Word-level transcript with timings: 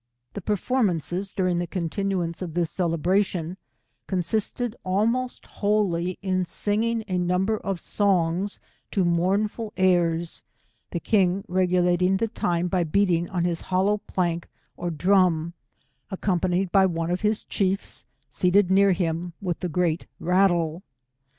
The 0.33 0.41
performances 0.41 1.31
during 1.31 1.57
the 1.57 1.67
conti 1.67 2.03
nuance 2.03 2.41
of 2.41 2.55
this 2.55 2.71
celebration, 2.71 3.55
consisted 4.07 4.75
almost 4.83 5.45
wholly 5.45 6.17
in 6.23 6.43
singing 6.43 7.03
a 7.07 7.19
number 7.19 7.57
of 7.59 7.79
songs 7.79 8.59
to 8.89 9.05
mournful 9.05 9.73
airs, 9.77 10.41
the 10.89 10.99
king 10.99 11.43
regulating 11.47 12.17
the 12.17 12.29
time 12.29 12.67
by 12.67 12.83
beating 12.83 13.29
on 13.29 13.45
his 13.45 13.61
hollow 13.61 13.99
plank 13.99 14.47
or 14.75 14.89
drum, 14.89 15.53
accompanied 16.09 16.71
by 16.71 16.87
one 16.87 17.11
of 17.11 17.21
his 17.21 17.43
chiefs, 17.43 18.07
seated 18.27 18.71
near 18.71 18.93
him 18.93 19.33
with 19.39 19.59
the 19.59 19.69
great 19.69 20.07
rattle. 20.19 20.81